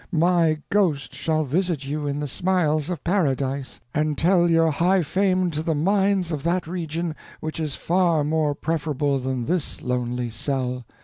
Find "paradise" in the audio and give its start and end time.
3.03-3.79